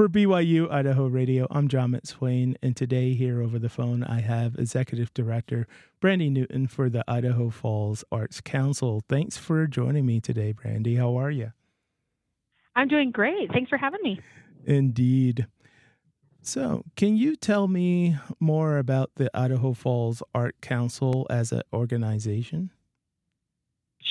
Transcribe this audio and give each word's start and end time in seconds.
For 0.00 0.08
BYU 0.08 0.72
Idaho 0.72 1.08
Radio, 1.08 1.46
I'm 1.50 1.68
John 1.68 1.92
McSwain, 1.92 2.56
and 2.62 2.74
today 2.74 3.12
here 3.12 3.42
over 3.42 3.58
the 3.58 3.68
phone 3.68 4.02
I 4.02 4.22
have 4.22 4.54
Executive 4.54 5.12
Director 5.12 5.66
Brandi 6.00 6.30
Newton 6.30 6.68
for 6.68 6.88
the 6.88 7.04
Idaho 7.06 7.50
Falls 7.50 8.02
Arts 8.10 8.40
Council. 8.40 9.02
Thanks 9.10 9.36
for 9.36 9.66
joining 9.66 10.06
me 10.06 10.18
today, 10.18 10.54
Brandi. 10.54 10.96
How 10.96 11.18
are 11.18 11.30
you? 11.30 11.52
I'm 12.74 12.88
doing 12.88 13.10
great. 13.10 13.52
Thanks 13.52 13.68
for 13.68 13.76
having 13.76 14.00
me. 14.02 14.18
Indeed. 14.64 15.46
So, 16.40 16.82
can 16.96 17.18
you 17.18 17.36
tell 17.36 17.68
me 17.68 18.16
more 18.40 18.78
about 18.78 19.10
the 19.16 19.30
Idaho 19.34 19.74
Falls 19.74 20.22
Art 20.34 20.62
Council 20.62 21.26
as 21.28 21.52
an 21.52 21.60
organization? 21.74 22.70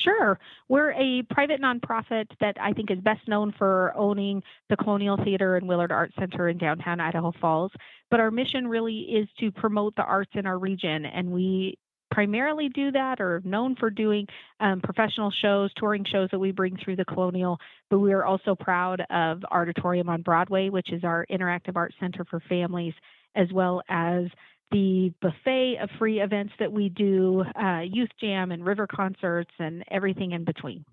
Sure. 0.02 0.38
We're 0.68 0.92
a 0.92 1.22
private 1.30 1.60
nonprofit 1.60 2.26
that 2.40 2.56
I 2.60 2.72
think 2.72 2.90
is 2.90 2.98
best 3.00 3.26
known 3.28 3.52
for 3.56 3.92
owning 3.96 4.42
the 4.68 4.76
Colonial 4.76 5.16
Theater 5.22 5.56
and 5.56 5.68
Willard 5.68 5.92
Arts 5.92 6.14
Center 6.18 6.48
in 6.48 6.58
downtown 6.58 7.00
Idaho 7.00 7.32
Falls. 7.40 7.72
But 8.10 8.20
our 8.20 8.30
mission 8.30 8.66
really 8.66 9.00
is 9.00 9.28
to 9.40 9.50
promote 9.50 9.94
the 9.96 10.02
arts 10.04 10.30
in 10.34 10.46
our 10.46 10.58
region, 10.58 11.04
and 11.06 11.30
we 11.30 11.78
primarily 12.10 12.68
do 12.68 12.90
that 12.90 13.20
or 13.20 13.40
known 13.44 13.76
for 13.76 13.88
doing 13.88 14.26
um, 14.58 14.80
professional 14.80 15.30
shows, 15.30 15.70
touring 15.74 16.04
shows 16.04 16.28
that 16.30 16.38
we 16.38 16.50
bring 16.50 16.76
through 16.76 16.96
the 16.96 17.04
Colonial. 17.04 17.58
But 17.88 18.00
we 18.00 18.12
are 18.12 18.24
also 18.24 18.54
proud 18.54 19.00
of 19.10 19.44
ARTitorium 19.52 20.08
on 20.08 20.22
Broadway, 20.22 20.70
which 20.70 20.92
is 20.92 21.04
our 21.04 21.26
interactive 21.30 21.76
art 21.76 21.94
center 22.00 22.24
for 22.24 22.40
families, 22.40 22.94
as 23.36 23.52
well 23.52 23.82
as 23.88 24.24
the 24.70 25.12
buffet 25.20 25.78
of 25.80 25.90
free 25.98 26.20
events 26.20 26.52
that 26.58 26.72
we 26.72 26.88
do, 26.88 27.44
uh, 27.60 27.80
youth 27.80 28.10
jam 28.20 28.52
and 28.52 28.64
river 28.64 28.86
concerts 28.86 29.50
and 29.58 29.84
everything 29.90 30.32
in 30.32 30.44
between. 30.44 30.84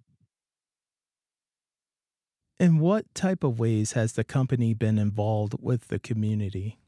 In 2.59 2.79
what 2.79 3.13
type 3.13 3.43
of 3.43 3.59
ways 3.59 3.91
has 3.91 4.13
the 4.13 4.23
company 4.23 4.73
been 4.73 4.97
involved 4.97 5.55
with 5.61 5.89
the 5.89 5.99
community? 5.99 6.79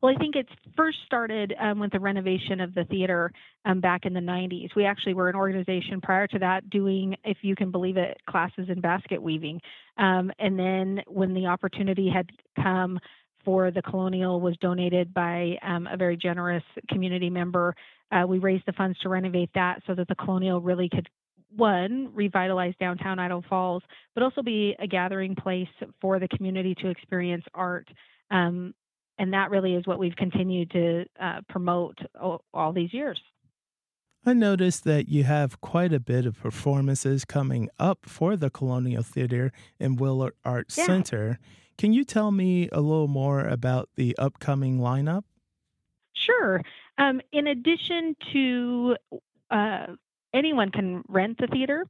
Well, 0.00 0.12
I 0.14 0.18
think 0.18 0.36
it 0.36 0.48
first 0.76 0.98
started 1.06 1.54
um, 1.58 1.78
with 1.78 1.92
the 1.92 2.00
renovation 2.00 2.60
of 2.60 2.74
the 2.74 2.84
theater 2.84 3.30
um, 3.64 3.80
back 3.80 4.06
in 4.06 4.14
the 4.14 4.20
90s. 4.20 4.74
We 4.74 4.84
actually 4.84 5.14
were 5.14 5.28
an 5.28 5.36
organization 5.36 6.00
prior 6.00 6.26
to 6.28 6.38
that 6.40 6.68
doing, 6.68 7.16
if 7.24 7.38
you 7.42 7.54
can 7.54 7.70
believe 7.70 7.96
it, 7.96 8.18
classes 8.28 8.68
in 8.68 8.80
basket 8.80 9.22
weaving. 9.22 9.60
Um, 9.96 10.32
and 10.38 10.58
then 10.58 11.02
when 11.06 11.34
the 11.34 11.46
opportunity 11.46 12.08
had 12.08 12.30
come 12.56 12.98
for 13.44 13.70
the 13.70 13.82
colonial 13.82 14.40
was 14.40 14.56
donated 14.58 15.12
by 15.14 15.58
um, 15.62 15.86
a 15.86 15.96
very 15.96 16.16
generous 16.16 16.64
community 16.88 17.30
member. 17.30 17.74
Uh, 18.10 18.24
we 18.26 18.38
raised 18.38 18.64
the 18.66 18.72
funds 18.72 18.98
to 19.00 19.08
renovate 19.08 19.50
that 19.54 19.82
so 19.86 19.94
that 19.94 20.08
the 20.08 20.14
colonial 20.14 20.60
really 20.60 20.88
could 20.88 21.08
one 21.56 22.10
revitalize 22.14 22.74
downtown 22.78 23.18
Idaho 23.18 23.42
Falls, 23.48 23.82
but 24.14 24.22
also 24.22 24.42
be 24.42 24.76
a 24.78 24.86
gathering 24.86 25.34
place 25.34 25.68
for 26.00 26.18
the 26.18 26.28
community 26.28 26.74
to 26.76 26.88
experience 26.88 27.44
art. 27.54 27.88
Um, 28.30 28.74
and 29.18 29.32
that 29.32 29.50
really 29.50 29.74
is 29.74 29.86
what 29.86 29.98
we've 29.98 30.16
continued 30.16 30.70
to 30.70 31.04
uh, 31.20 31.40
promote 31.48 31.98
all, 32.20 32.44
all 32.52 32.72
these 32.72 32.92
years. 32.92 33.20
I 34.24 34.34
noticed 34.34 34.84
that 34.84 35.08
you 35.08 35.24
have 35.24 35.60
quite 35.60 35.92
a 35.92 36.00
bit 36.00 36.26
of 36.26 36.38
performances 36.40 37.24
coming 37.24 37.68
up 37.78 38.00
for 38.04 38.36
the 38.36 38.50
Colonial 38.50 39.02
Theater 39.02 39.52
and 39.80 39.98
Willard 39.98 40.34
Arts 40.44 40.76
yeah. 40.76 40.86
Center. 40.86 41.38
Can 41.78 41.92
you 41.92 42.04
tell 42.04 42.32
me 42.32 42.68
a 42.72 42.80
little 42.80 43.06
more 43.06 43.46
about 43.46 43.88
the 43.94 44.16
upcoming 44.18 44.80
lineup? 44.80 45.22
Sure. 46.12 46.60
Um, 46.98 47.20
in 47.30 47.46
addition 47.46 48.16
to 48.32 48.96
uh, 49.50 49.86
anyone 50.34 50.70
can 50.72 51.04
rent 51.08 51.38
the 51.38 51.46
theater, 51.46 51.86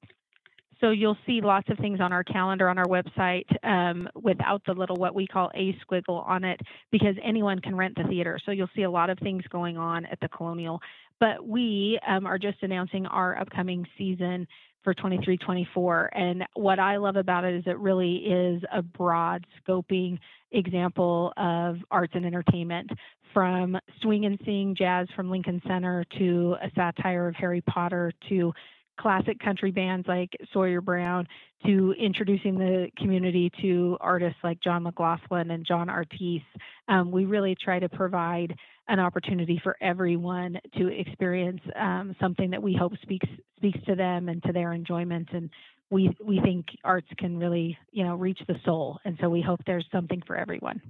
so 0.80 0.90
you'll 0.90 1.18
see 1.26 1.40
lots 1.40 1.68
of 1.70 1.78
things 1.78 2.00
on 2.00 2.12
our 2.12 2.22
calendar 2.22 2.68
on 2.68 2.78
our 2.78 2.86
website 2.86 3.46
um, 3.64 4.08
without 4.14 4.62
the 4.64 4.72
little 4.72 4.96
what 4.96 5.14
we 5.14 5.26
call 5.26 5.50
a 5.54 5.76
squiggle 5.84 6.26
on 6.26 6.44
it 6.44 6.60
because 6.92 7.16
anyone 7.22 7.58
can 7.58 7.76
rent 7.76 7.94
the 7.96 8.04
theater. 8.04 8.38
So 8.44 8.52
you'll 8.52 8.70
see 8.76 8.82
a 8.82 8.90
lot 8.90 9.10
of 9.10 9.18
things 9.18 9.42
going 9.50 9.76
on 9.76 10.06
at 10.06 10.20
the 10.20 10.28
Colonial. 10.28 10.80
But 11.20 11.46
we 11.46 11.98
um, 12.06 12.27
are 12.27 12.38
just 12.38 12.62
announcing 12.62 13.06
our 13.06 13.38
upcoming 13.38 13.86
season 13.96 14.46
for 14.84 14.94
23 14.94 15.36
24. 15.36 16.11
And 16.14 16.46
what 16.55 16.78
I 16.78 16.96
love 16.96 17.17
about 17.17 17.44
it 17.44 17.55
is 17.55 17.64
it 17.67 17.78
really 17.78 18.17
is 18.17 18.62
a 18.72 18.80
broad 18.80 19.46
scoping 19.61 20.18
example 20.52 21.33
of 21.36 21.78
arts 21.90 22.12
and 22.14 22.24
entertainment 22.24 22.90
from 23.34 23.77
swing 24.00 24.24
and 24.24 24.38
sing 24.44 24.74
jazz 24.77 25.08
from 25.14 25.30
Lincoln 25.30 25.61
Center 25.67 26.05
to 26.18 26.56
a 26.62 26.70
satire 26.74 27.28
of 27.28 27.34
Harry 27.34 27.61
Potter 27.62 28.12
to 28.28 28.52
classic 28.98 29.39
country 29.39 29.70
bands 29.70 30.07
like 30.07 30.36
Sawyer 30.53 30.81
Brown 30.81 31.27
to 31.64 31.95
introducing 31.98 32.59
the 32.59 32.89
community 32.97 33.51
to 33.61 33.97
artists 34.01 34.39
like 34.45 34.61
John 34.61 34.83
McLaughlin 34.83 35.51
and 35.51 35.64
John 35.64 35.89
Artis. 35.89 36.42
Um, 36.89 37.11
we 37.11 37.25
really 37.25 37.55
try 37.55 37.79
to 37.79 37.89
provide 37.89 38.55
an 38.89 39.01
opportunity 39.01 39.61
for 39.63 39.77
everyone 39.81 40.59
to 40.77 40.89
experience 40.89 41.61
um, 41.77 42.14
something 42.20 42.51
that 42.51 42.63
we 42.63 42.75
hope 42.75 42.92
speaks 43.03 43.29
speaks 43.57 43.79
to 43.86 43.95
them 43.95 44.29
and 44.29 44.42
to 44.45 44.53
their 44.53 44.73
enjoyment. 44.73 45.29
And 45.33 45.51
we 45.91 46.15
we 46.25 46.41
think 46.41 46.67
arts 46.85 47.09
can 47.19 47.39
really 47.39 47.79
you 47.91 48.05
know 48.05 48.15
reach 48.15 48.41
the 48.47 48.57
soul. 48.65 48.98
And 49.05 49.17
so 49.20 49.29
we 49.29 49.42
hope 49.42 49.61
there's 49.67 49.86
something 49.92 50.23
for 50.27 50.36
everyone. 50.36 50.80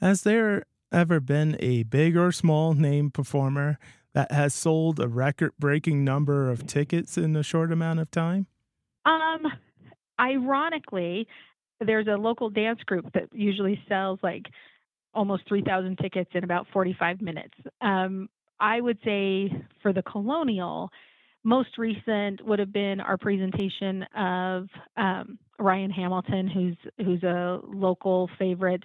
Has 0.00 0.22
there 0.22 0.64
ever 0.92 1.20
been 1.20 1.56
a 1.60 1.82
big 1.84 2.16
or 2.16 2.32
small 2.32 2.74
name 2.74 3.10
performer 3.10 3.78
that 4.16 4.32
has 4.32 4.54
sold 4.54 4.98
a 4.98 5.06
record 5.06 5.52
breaking 5.58 6.02
number 6.02 6.50
of 6.50 6.66
tickets 6.66 7.16
in 7.16 7.36
a 7.36 7.42
short 7.42 7.70
amount 7.70 8.00
of 8.00 8.10
time 8.10 8.46
um 9.04 9.46
ironically 10.18 11.28
there's 11.80 12.06
a 12.06 12.16
local 12.16 12.50
dance 12.50 12.80
group 12.84 13.12
that 13.12 13.28
usually 13.32 13.80
sells 13.88 14.18
like 14.22 14.46
almost 15.16 15.48
3,000 15.48 15.96
tickets 15.98 16.30
in 16.34 16.44
about 16.44 16.66
45 16.72 17.20
minutes. 17.20 17.54
Um, 17.80 18.28
I 18.60 18.80
would 18.80 18.98
say 19.04 19.50
for 19.82 19.92
the 19.92 20.02
Colonial, 20.02 20.90
most 21.44 21.78
recent 21.78 22.44
would 22.46 22.58
have 22.58 22.72
been 22.72 23.00
our 23.00 23.16
presentation 23.16 24.02
of 24.16 24.68
um, 24.96 25.38
Ryan 25.58 25.90
Hamilton, 25.90 26.48
who's 26.48 26.76
who's 27.04 27.22
a 27.22 27.60
local 27.66 28.28
favorite, 28.38 28.82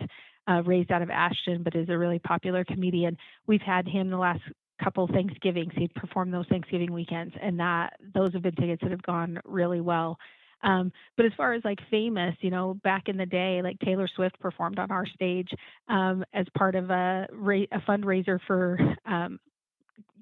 uh, 0.48 0.62
raised 0.63 0.92
out 0.92 1.02
of 1.02 1.09
Ashton, 1.09 1.63
but 1.63 1.75
is 1.75 1.90
a 1.90 1.98
really 1.98 2.19
popular 2.19 2.63
comedian. 2.63 3.18
We've 3.48 3.62
had 3.62 3.88
him 3.88 4.09
the 4.09 4.18
last 4.18 4.42
couple 4.84 5.08
Thanksgivings. 5.08 5.74
He'd 5.75 5.94
performed 5.94 6.34
those 6.34 6.47
Thanksgiving 6.47 6.92
weekends, 6.94 7.34
and 7.42 7.59
that 7.59 7.94
those 8.14 8.34
have 8.34 8.42
been 8.42 8.56
tickets 8.56 8.81
that 8.81 8.92
have 8.92 9.03
gone 9.03 9.40
really 9.46 9.81
well. 9.81 10.18
Um, 10.64 10.92
but 11.18 11.25
as 11.25 11.31
far 11.36 11.53
as 11.53 11.64
like 11.64 11.80
famous, 11.90 12.36
you 12.42 12.52
know, 12.52 12.75
back 12.84 13.08
in 13.08 13.18
the 13.18 13.25
day, 13.25 13.62
like 13.64 13.80
Taylor 13.80 14.08
Swift 14.08 14.40
performed 14.40 14.80
on 14.80 14.92
our 14.92 15.06
stage 15.06 15.50
um, 15.88 16.24
as 16.34 16.46
part 16.56 16.75
of 16.75 16.90
a, 16.90 17.28
a 17.31 17.80
fundraiser 17.88 18.40
for 18.46 18.78
um, 19.06 19.40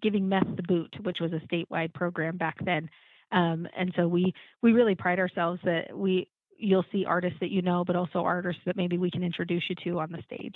giving 0.02 0.30
meth 0.30 0.56
the 0.56 0.64
boot, 0.64 0.96
which 1.03 1.20
was 1.20 1.34
a 1.34 1.41
statewide 1.47 1.94
program 1.94 2.38
back 2.38 2.58
then. 2.64 2.90
Um, 3.31 3.68
and 3.78 3.94
so 3.96 4.08
we 4.08 4.34
we 4.62 4.72
really 4.72 4.96
pride 4.96 5.20
ourselves 5.20 5.59
that 5.64 5.96
we 5.96 6.30
you'll 6.58 6.86
see 6.91 7.06
artists 7.06 7.40
that 7.41 7.52
you 7.52 7.62
know, 7.62 7.84
but 7.86 7.96
also 7.96 8.20
artists 8.20 8.62
that 8.66 8.76
maybe 8.76 8.97
we 8.97 9.12
can 9.12 9.24
introduce 9.24 9.64
you 9.70 9.76
to 9.84 10.00
on 10.00 10.12
the 10.12 10.22
stage. 10.24 10.56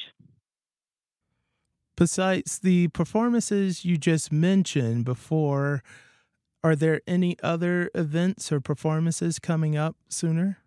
Besides 1.95 2.59
the 2.59 2.87
performances 2.89 3.85
you 3.85 3.97
just 3.97 4.31
mentioned 4.31 5.05
before, 5.05 5.83
are 6.63 6.75
there 6.75 7.01
any 7.07 7.37
other 7.43 7.91
events 7.93 8.51
or 8.51 8.59
performances 8.61 9.39
coming 9.39 9.77
up 9.77 9.95
sooner? 10.09 10.62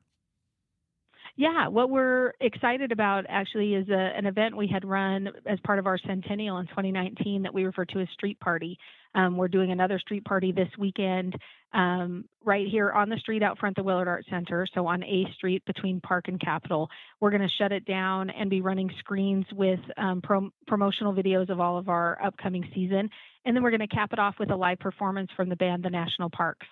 Yeah, 1.38 1.68
what 1.68 1.90
we're 1.90 2.32
excited 2.40 2.92
about 2.92 3.26
actually 3.28 3.74
is 3.74 3.90
a, 3.90 3.92
an 4.16 4.24
event 4.24 4.56
we 4.56 4.66
had 4.66 4.86
run 4.86 5.28
as 5.44 5.60
part 5.60 5.78
of 5.78 5.86
our 5.86 5.98
centennial 5.98 6.56
in 6.58 6.66
2019 6.68 7.42
that 7.42 7.52
we 7.52 7.64
refer 7.64 7.84
to 7.84 8.00
as 8.00 8.08
Street 8.14 8.40
Party. 8.40 8.78
Um, 9.14 9.36
we're 9.36 9.48
doing 9.48 9.70
another 9.70 9.98
street 9.98 10.24
party 10.24 10.50
this 10.50 10.70
weekend 10.78 11.36
um, 11.74 12.24
right 12.42 12.66
here 12.66 12.90
on 12.90 13.10
the 13.10 13.18
street 13.18 13.42
out 13.42 13.58
front 13.58 13.76
the 13.76 13.82
Willard 13.82 14.08
Art 14.08 14.24
Center, 14.30 14.66
so 14.74 14.86
on 14.86 15.02
A 15.04 15.26
Street 15.34 15.62
between 15.66 16.00
Park 16.00 16.28
and 16.28 16.40
Capitol. 16.40 16.88
We're 17.20 17.30
going 17.30 17.42
to 17.42 17.54
shut 17.58 17.70
it 17.70 17.84
down 17.84 18.30
and 18.30 18.48
be 18.48 18.62
running 18.62 18.90
screens 18.98 19.44
with 19.52 19.80
um, 19.98 20.22
pro- 20.22 20.50
promotional 20.66 21.12
videos 21.12 21.50
of 21.50 21.60
all 21.60 21.76
of 21.76 21.90
our 21.90 22.18
upcoming 22.24 22.66
season. 22.74 23.10
And 23.44 23.54
then 23.54 23.62
we're 23.62 23.70
going 23.70 23.86
to 23.86 23.94
cap 23.94 24.14
it 24.14 24.18
off 24.18 24.36
with 24.40 24.50
a 24.50 24.56
live 24.56 24.78
performance 24.78 25.30
from 25.36 25.50
the 25.50 25.56
band 25.56 25.82
The 25.82 25.90
National 25.90 26.30
Parks. 26.30 26.66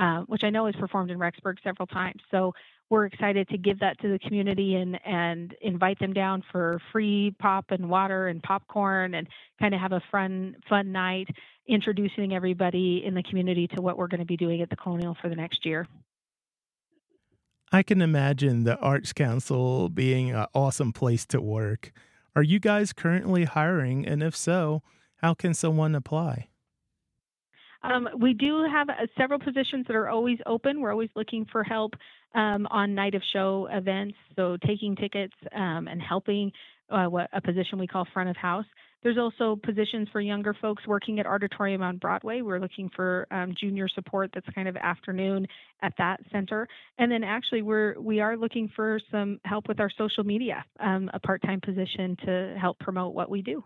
Uh, 0.00 0.22
which 0.22 0.44
I 0.44 0.50
know 0.50 0.66
is 0.66 0.74
performed 0.76 1.10
in 1.10 1.18
Rexburg 1.18 1.56
several 1.62 1.86
times. 1.86 2.22
So 2.30 2.54
we're 2.88 3.04
excited 3.04 3.46
to 3.48 3.58
give 3.58 3.80
that 3.80 4.00
to 4.00 4.08
the 4.08 4.18
community 4.18 4.76
and 4.76 4.98
and 5.04 5.54
invite 5.60 5.98
them 5.98 6.14
down 6.14 6.42
for 6.50 6.80
free 6.90 7.34
pop 7.38 7.66
and 7.68 7.90
water 7.90 8.28
and 8.28 8.42
popcorn 8.42 9.12
and 9.12 9.28
kind 9.60 9.74
of 9.74 9.80
have 9.80 9.92
a 9.92 10.00
fun 10.10 10.56
fun 10.70 10.90
night 10.90 11.28
introducing 11.68 12.34
everybody 12.34 13.02
in 13.04 13.12
the 13.14 13.22
community 13.22 13.68
to 13.68 13.82
what 13.82 13.98
we're 13.98 14.08
going 14.08 14.20
to 14.20 14.26
be 14.26 14.38
doing 14.38 14.62
at 14.62 14.70
the 14.70 14.76
colonial 14.76 15.16
for 15.20 15.28
the 15.28 15.36
next 15.36 15.66
year. 15.66 15.86
I 17.70 17.82
can 17.82 18.00
imagine 18.00 18.64
the 18.64 18.78
arts 18.78 19.12
council 19.12 19.90
being 19.90 20.30
an 20.30 20.46
awesome 20.54 20.94
place 20.94 21.26
to 21.26 21.42
work. 21.42 21.92
Are 22.34 22.42
you 22.42 22.58
guys 22.58 22.94
currently 22.94 23.44
hiring? 23.44 24.06
And 24.06 24.22
if 24.22 24.34
so 24.34 24.82
how 25.16 25.34
can 25.34 25.52
someone 25.52 25.94
apply 25.94 26.49
Um, 27.82 28.08
we 28.18 28.34
do 28.34 28.64
have 28.64 28.88
uh, 28.90 29.06
several 29.16 29.38
positions 29.38 29.86
that 29.86 29.96
are 29.96 30.08
always 30.08 30.38
open. 30.46 30.80
We're 30.80 30.92
always 30.92 31.10
looking 31.14 31.46
for 31.50 31.64
help 31.64 31.94
um, 32.34 32.66
on 32.70 32.94
night 32.94 33.14
of 33.14 33.22
show 33.32 33.68
events, 33.70 34.16
so 34.36 34.56
taking 34.66 34.96
tickets 34.96 35.34
um, 35.52 35.88
and 35.88 36.00
helping 36.00 36.52
uh, 36.90 37.06
what 37.06 37.30
a 37.32 37.40
position 37.40 37.78
we 37.78 37.86
call 37.86 38.06
front 38.12 38.28
of 38.28 38.36
house. 38.36 38.66
There's 39.02 39.16
also 39.16 39.56
positions 39.56 40.08
for 40.12 40.20
younger 40.20 40.52
folks 40.52 40.86
working 40.86 41.20
at 41.20 41.26
ARTitorium 41.26 41.80
on 41.80 41.96
Broadway. 41.96 42.42
We're 42.42 42.58
looking 42.58 42.90
for 42.94 43.26
um, 43.30 43.54
junior 43.58 43.88
support 43.88 44.30
that's 44.34 44.48
kind 44.54 44.68
of 44.68 44.76
afternoon 44.76 45.46
at 45.80 45.94
that 45.96 46.20
center. 46.30 46.68
And 46.98 47.10
then 47.10 47.24
actually 47.24 47.62
we're 47.62 47.98
we 47.98 48.20
are 48.20 48.36
looking 48.36 48.70
for 48.76 49.00
some 49.10 49.40
help 49.46 49.68
with 49.68 49.80
our 49.80 49.88
social 49.88 50.24
media, 50.24 50.64
um, 50.80 51.10
a 51.14 51.18
part-time 51.18 51.62
position 51.62 52.14
to 52.26 52.54
help 52.60 52.78
promote 52.78 53.14
what 53.14 53.30
we 53.30 53.40
do. 53.40 53.64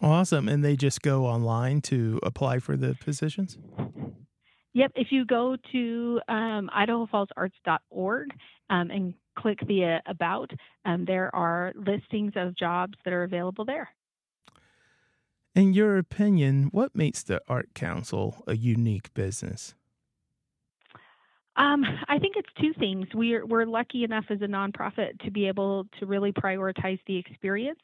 Awesome. 0.00 0.48
And 0.48 0.64
they 0.64 0.76
just 0.76 1.02
go 1.02 1.26
online 1.26 1.80
to 1.82 2.20
apply 2.22 2.60
for 2.60 2.76
the 2.76 2.94
positions? 2.94 3.58
Yep. 4.74 4.92
If 4.94 5.08
you 5.10 5.24
go 5.24 5.56
to 5.72 6.20
um, 6.28 6.70
idahofallsarts.org 6.76 8.28
um, 8.70 8.90
and 8.90 9.14
click 9.36 9.58
the 9.66 9.84
uh, 9.84 9.98
About, 10.06 10.52
um, 10.84 11.04
there 11.04 11.34
are 11.34 11.72
listings 11.74 12.32
of 12.36 12.56
jobs 12.56 12.94
that 13.04 13.12
are 13.12 13.24
available 13.24 13.64
there. 13.64 13.88
In 15.54 15.72
your 15.72 15.98
opinion, 15.98 16.68
what 16.70 16.94
makes 16.94 17.24
the 17.24 17.40
Art 17.48 17.74
Council 17.74 18.44
a 18.46 18.56
unique 18.56 19.12
business? 19.14 19.74
Um, 21.56 21.84
I 22.08 22.20
think 22.20 22.36
it's 22.36 22.48
two 22.60 22.72
things. 22.78 23.08
We're 23.12 23.44
we're 23.44 23.64
lucky 23.64 24.04
enough 24.04 24.26
as 24.30 24.40
a 24.42 24.46
nonprofit 24.46 25.18
to 25.24 25.32
be 25.32 25.48
able 25.48 25.88
to 25.98 26.06
really 26.06 26.30
prioritize 26.30 27.00
the 27.08 27.16
experience 27.16 27.80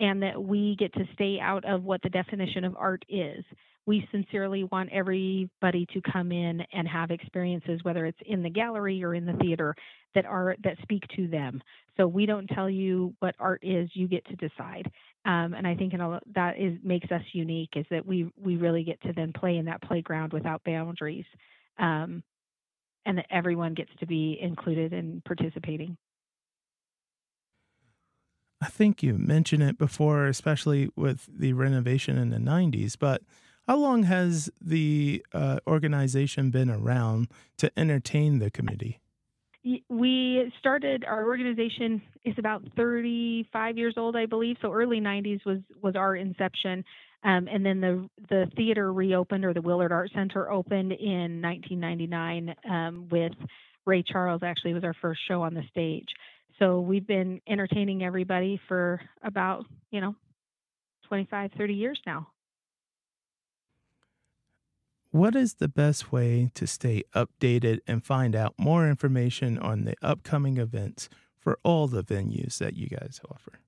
and 0.00 0.22
that 0.22 0.42
we 0.42 0.76
get 0.76 0.92
to 0.94 1.04
stay 1.14 1.38
out 1.40 1.64
of 1.64 1.84
what 1.84 2.02
the 2.02 2.08
definition 2.08 2.64
of 2.64 2.76
art 2.76 3.04
is. 3.08 3.44
We 3.84 4.06
sincerely 4.12 4.64
want 4.64 4.90
everybody 4.92 5.86
to 5.92 6.00
come 6.12 6.30
in 6.30 6.60
and 6.72 6.86
have 6.86 7.10
experiences, 7.10 7.80
whether 7.82 8.06
it's 8.06 8.18
in 8.26 8.42
the 8.42 8.50
gallery 8.50 9.02
or 9.02 9.14
in 9.14 9.26
the 9.26 9.32
theater, 9.34 9.74
that 10.14 10.24
are 10.24 10.54
that 10.62 10.76
speak 10.82 11.02
to 11.16 11.26
them. 11.26 11.60
So 11.96 12.06
we 12.06 12.26
don't 12.26 12.46
tell 12.46 12.70
you 12.70 13.14
what 13.18 13.34
art 13.40 13.60
is; 13.62 13.90
you 13.94 14.06
get 14.06 14.24
to 14.26 14.36
decide. 14.36 14.90
Um, 15.24 15.54
and 15.54 15.66
I 15.66 15.74
think 15.74 15.94
a, 15.94 16.20
that 16.34 16.58
is 16.58 16.78
makes 16.82 17.10
us 17.10 17.22
unique 17.32 17.70
is 17.74 17.86
that 17.90 18.06
we 18.06 18.30
we 18.36 18.56
really 18.56 18.84
get 18.84 19.00
to 19.02 19.12
then 19.12 19.32
play 19.32 19.56
in 19.56 19.64
that 19.66 19.82
playground 19.82 20.32
without 20.32 20.62
boundaries, 20.64 21.26
um, 21.78 22.22
and 23.04 23.18
that 23.18 23.26
everyone 23.30 23.74
gets 23.74 23.90
to 23.98 24.06
be 24.06 24.38
included 24.40 24.92
and 24.92 25.24
participating. 25.24 25.96
I 28.62 28.66
think 28.66 29.02
you 29.02 29.14
mentioned 29.18 29.64
it 29.64 29.76
before, 29.76 30.26
especially 30.26 30.88
with 30.94 31.28
the 31.28 31.52
renovation 31.52 32.16
in 32.16 32.30
the 32.30 32.38
90s, 32.38 32.96
but 32.96 33.22
how 33.66 33.76
long 33.76 34.04
has 34.04 34.50
the 34.60 35.24
uh, 35.32 35.58
organization 35.66 36.50
been 36.50 36.70
around 36.70 37.28
to 37.58 37.72
entertain 37.76 38.38
the 38.38 38.52
community? 38.52 39.00
We 39.88 40.52
started 40.60 41.04
our 41.04 41.24
organization 41.26 42.02
is 42.24 42.34
about 42.38 42.62
35 42.76 43.78
years 43.78 43.94
old, 43.96 44.16
I 44.16 44.26
believe. 44.26 44.56
So 44.60 44.72
early 44.72 45.00
90s 45.00 45.44
was 45.44 45.58
was 45.80 45.94
our 45.94 46.16
inception, 46.16 46.84
um, 47.22 47.48
and 47.48 47.64
then 47.64 47.80
the 47.80 48.08
the 48.28 48.50
theater 48.56 48.92
reopened 48.92 49.44
or 49.44 49.54
the 49.54 49.62
Willard 49.62 49.92
Art 49.92 50.10
Center 50.14 50.50
opened 50.50 50.92
in 50.92 51.40
1999 51.40 52.56
um, 52.68 53.08
with 53.08 53.32
Ray 53.86 54.02
Charles. 54.02 54.42
Actually, 54.42 54.74
was 54.74 54.82
our 54.82 54.94
first 54.94 55.20
show 55.28 55.42
on 55.42 55.54
the 55.54 55.62
stage. 55.70 56.08
So 56.62 56.78
we've 56.78 57.06
been 57.06 57.40
entertaining 57.48 58.04
everybody 58.04 58.60
for 58.68 59.00
about, 59.24 59.66
you 59.90 60.00
know, 60.00 60.14
25, 61.08 61.50
30 61.58 61.74
years 61.74 62.00
now. 62.06 62.28
What 65.10 65.34
is 65.34 65.54
the 65.54 65.66
best 65.66 66.12
way 66.12 66.52
to 66.54 66.68
stay 66.68 67.02
updated 67.16 67.80
and 67.88 68.04
find 68.04 68.36
out 68.36 68.54
more 68.58 68.88
information 68.88 69.58
on 69.58 69.82
the 69.82 69.96
upcoming 70.02 70.58
events 70.58 71.08
for 71.36 71.58
all 71.64 71.88
the 71.88 72.04
venues 72.04 72.58
that 72.58 72.76
you 72.76 72.86
guys 72.86 73.20
offer? 73.28 73.58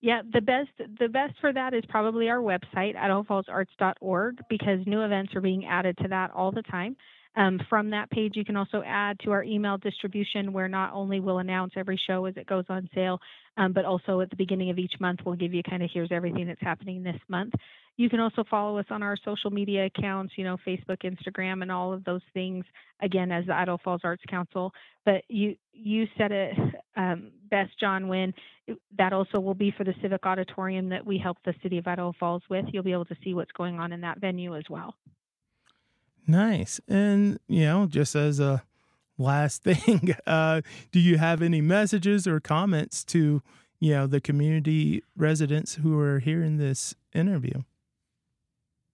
Yeah, 0.00 0.22
the 0.32 0.40
best 0.40 0.70
the 0.98 1.08
best 1.08 1.34
for 1.40 1.52
that 1.52 1.72
is 1.72 1.84
probably 1.88 2.28
our 2.28 2.38
website, 2.38 2.96
idahofallsarts.org, 2.96 4.38
because 4.48 4.80
new 4.86 5.02
events 5.02 5.36
are 5.36 5.40
being 5.40 5.64
added 5.66 5.96
to 5.98 6.08
that 6.08 6.32
all 6.32 6.50
the 6.50 6.62
time. 6.62 6.96
Um, 7.36 7.60
from 7.68 7.90
that 7.90 8.10
page, 8.10 8.34
you 8.34 8.44
can 8.46 8.56
also 8.56 8.82
add 8.84 9.18
to 9.20 9.30
our 9.32 9.44
email 9.44 9.76
distribution 9.76 10.54
where 10.54 10.68
not 10.68 10.94
only 10.94 11.20
we'll 11.20 11.38
announce 11.38 11.74
every 11.76 11.98
show 11.98 12.24
as 12.24 12.36
it 12.36 12.46
goes 12.46 12.64
on 12.70 12.88
sale, 12.94 13.20
um, 13.58 13.72
but 13.72 13.84
also 13.84 14.20
at 14.20 14.30
the 14.30 14.36
beginning 14.36 14.70
of 14.70 14.78
each 14.78 14.98
month, 15.00 15.20
we'll 15.24 15.34
give 15.34 15.52
you 15.52 15.62
kind 15.62 15.82
of 15.82 15.90
here's 15.92 16.10
everything 16.10 16.46
that's 16.46 16.60
happening 16.62 17.02
this 17.02 17.20
month. 17.28 17.52
You 17.98 18.10
can 18.10 18.20
also 18.20 18.44
follow 18.44 18.78
us 18.78 18.86
on 18.90 19.02
our 19.02 19.16
social 19.16 19.50
media 19.50 19.86
accounts, 19.86 20.34
you 20.36 20.44
know, 20.44 20.58
Facebook, 20.66 20.98
Instagram, 21.02 21.62
and 21.62 21.70
all 21.72 21.92
of 21.92 22.04
those 22.04 22.22
things. 22.34 22.64
Again, 23.00 23.30
as 23.30 23.46
the 23.46 23.54
Idaho 23.54 23.78
Falls 23.82 24.00
Arts 24.04 24.22
Council. 24.28 24.72
But 25.04 25.22
you 25.28 25.56
you 25.72 26.06
said 26.16 26.32
it 26.32 26.56
um, 26.96 27.32
best, 27.50 27.78
John. 27.78 28.08
When 28.08 28.34
that 28.98 29.12
also 29.12 29.40
will 29.40 29.54
be 29.54 29.70
for 29.70 29.84
the 29.84 29.94
Civic 30.02 30.26
Auditorium 30.26 30.88
that 30.90 31.06
we 31.06 31.18
help 31.18 31.38
the 31.44 31.54
City 31.62 31.78
of 31.78 31.86
Idaho 31.86 32.12
Falls 32.18 32.42
with. 32.48 32.66
You'll 32.72 32.82
be 32.82 32.92
able 32.92 33.04
to 33.06 33.16
see 33.22 33.34
what's 33.34 33.52
going 33.52 33.78
on 33.78 33.92
in 33.92 34.02
that 34.02 34.20
venue 34.20 34.56
as 34.56 34.64
well. 34.68 34.94
Nice. 36.26 36.80
And, 36.88 37.38
you 37.48 37.64
know, 37.64 37.86
just 37.86 38.14
as 38.14 38.40
a 38.40 38.64
last 39.18 39.62
thing, 39.64 40.14
uh, 40.26 40.62
do 40.92 41.00
you 41.00 41.18
have 41.18 41.42
any 41.42 41.60
messages 41.60 42.26
or 42.26 42.40
comments 42.40 43.04
to, 43.04 43.42
you 43.78 43.92
know, 43.92 44.06
the 44.06 44.20
community 44.20 45.02
residents 45.16 45.76
who 45.76 45.98
are 45.98 46.18
hearing 46.18 46.56
this 46.56 46.94
interview? 47.14 47.62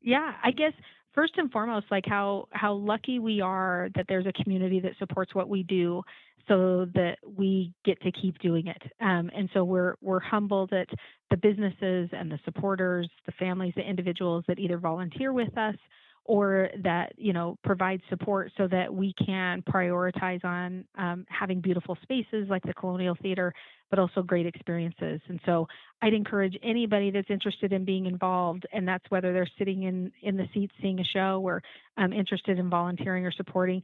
Yeah, 0.00 0.34
I 0.43 0.50
guess 0.50 0.73
first 1.14 1.34
and 1.37 1.50
foremost, 1.50 1.87
like 1.90 2.05
how 2.06 2.49
how 2.50 2.75
lucky 2.75 3.19
we 3.20 3.40
are 3.40 3.88
that 3.94 4.06
there's 4.08 4.26
a 4.26 4.32
community 4.32 4.81
that 4.81 4.93
supports 4.99 5.32
what 5.32 5.49
we 5.49 5.62
do, 5.62 6.02
so 6.49 6.87
that 6.94 7.19
we 7.25 7.73
get 7.85 8.00
to 8.02 8.11
keep 8.11 8.38
doing 8.40 8.67
it. 8.67 8.82
Um, 9.00 9.31
and 9.35 9.49
so 9.55 9.62
we're 9.62 9.94
we're 10.00 10.20
humbled 10.20 10.70
that 10.70 10.88
the 11.31 11.37
businesses 11.37 12.11
and 12.12 12.31
the 12.31 12.40
supporters, 12.44 13.08
the 13.26 13.32
families, 13.32 13.75
the 13.76 13.88
individuals 13.88 14.44
that 14.49 14.58
either 14.58 14.78
volunteer 14.78 15.32
with 15.32 15.56
us 15.56 15.76
or 16.24 16.70
that 16.82 17.12
you 17.16 17.32
know 17.32 17.58
provide 17.64 18.00
support 18.08 18.52
so 18.56 18.69
that 18.69 18.92
we 18.92 19.12
can 19.14 19.62
prioritize 19.62 20.44
on 20.44 20.84
um, 20.96 21.26
having 21.28 21.60
beautiful 21.60 21.96
spaces 22.02 22.48
like 22.48 22.62
the 22.62 22.74
colonial 22.74 23.16
theater 23.20 23.52
but 23.90 23.98
also 23.98 24.22
great 24.22 24.46
experiences. 24.46 25.20
And 25.28 25.38
so 25.44 25.69
i'd 26.02 26.14
encourage 26.14 26.56
anybody 26.62 27.10
that's 27.10 27.30
interested 27.30 27.72
in 27.72 27.84
being 27.84 28.06
involved 28.06 28.66
and 28.72 28.86
that's 28.86 29.04
whether 29.08 29.32
they're 29.32 29.48
sitting 29.58 29.84
in 29.84 30.12
in 30.22 30.36
the 30.36 30.48
seats 30.52 30.74
seeing 30.82 31.00
a 31.00 31.04
show 31.04 31.40
or 31.42 31.62
um, 31.96 32.12
interested 32.12 32.58
in 32.58 32.68
volunteering 32.68 33.25
or 33.25 33.32
supporting 33.32 33.82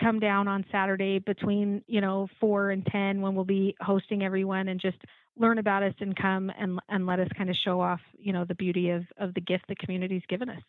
come 0.00 0.18
down 0.20 0.48
on 0.48 0.64
saturday 0.70 1.18
between 1.18 1.82
you 1.86 2.00
know 2.00 2.28
4 2.40 2.70
and 2.70 2.86
10 2.86 3.20
when 3.20 3.34
we'll 3.34 3.44
be 3.44 3.74
hosting 3.80 4.22
everyone 4.22 4.68
and 4.68 4.80
just 4.80 4.98
learn 5.38 5.58
about 5.58 5.82
us 5.82 5.94
and 6.00 6.16
come 6.16 6.50
and 6.58 6.78
and 6.88 7.06
let 7.06 7.20
us 7.20 7.28
kind 7.36 7.50
of 7.50 7.56
show 7.56 7.80
off 7.80 8.00
you 8.18 8.32
know 8.32 8.44
the 8.44 8.54
beauty 8.54 8.90
of 8.90 9.04
of 9.18 9.34
the 9.34 9.40
gift 9.40 9.64
the 9.68 9.74
community's 9.76 10.22
given 10.28 10.48
us 10.48 10.62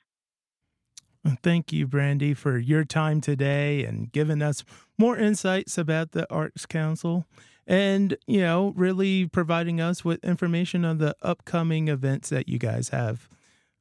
Thank 1.43 1.73
you, 1.73 1.87
Brandi, 1.87 2.35
for 2.35 2.57
your 2.57 2.83
time 2.83 3.21
today 3.21 3.83
and 3.83 4.11
giving 4.11 4.41
us 4.41 4.63
more 4.97 5.17
insights 5.17 5.77
about 5.77 6.11
the 6.11 6.31
Arts 6.31 6.65
Council 6.65 7.25
and, 7.65 8.17
you 8.27 8.39
know, 8.39 8.73
really 8.75 9.27
providing 9.27 9.81
us 9.81 10.05
with 10.05 10.23
information 10.23 10.85
on 10.85 10.99
the 10.99 11.15
upcoming 11.21 11.89
events 11.89 12.29
that 12.29 12.47
you 12.47 12.57
guys 12.57 12.89
have. 12.89 13.27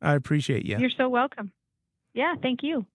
I 0.02 0.14
appreciate 0.14 0.64
you. 0.64 0.78
You're 0.78 0.90
so 0.90 1.08
welcome. 1.08 1.52
Yeah, 2.14 2.34
thank 2.40 2.62
you. 2.62 2.86